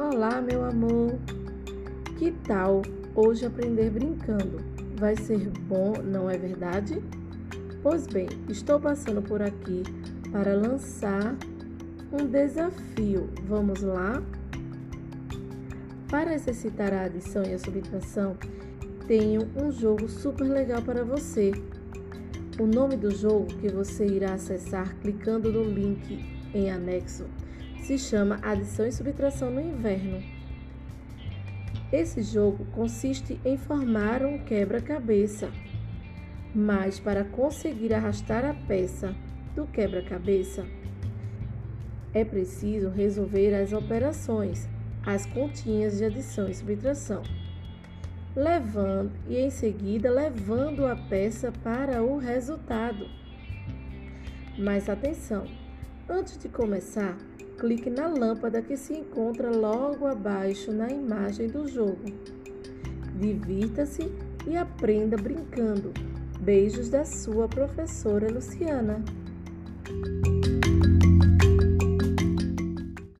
[0.00, 1.18] Olá, meu amor!
[2.16, 2.82] Que tal
[3.16, 4.60] hoje aprender brincando?
[4.94, 7.02] Vai ser bom, não é verdade?
[7.82, 9.82] Pois bem, estou passando por aqui
[10.30, 11.34] para lançar
[12.12, 13.28] um desafio.
[13.48, 14.22] Vamos lá?
[16.08, 18.36] Para exercitar a adição e a subtração,
[19.08, 21.50] tenho um jogo super legal para você.
[22.60, 27.26] O nome do jogo que você irá acessar clicando no link em anexo
[27.80, 30.22] se chama Adição e Subtração no Inverno.
[31.90, 35.50] Esse jogo consiste em formar um quebra-cabeça,
[36.54, 39.14] mas para conseguir arrastar a peça
[39.54, 40.66] do quebra-cabeça,
[42.12, 44.68] é preciso resolver as operações,
[45.04, 47.22] as continhas de adição e subtração,
[48.36, 53.06] levando e em seguida levando a peça para o resultado.
[54.58, 55.46] Mas atenção,
[56.08, 57.16] antes de começar,
[57.58, 62.04] clique na lâmpada que se encontra logo abaixo na imagem do jogo.
[63.14, 64.10] Divirta-se
[64.46, 65.92] e aprenda brincando.
[66.40, 69.02] Beijos da sua professora Luciana.